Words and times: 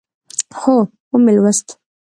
هو، 0.59 0.75
ومی 1.11 1.31
لوست 1.43 1.67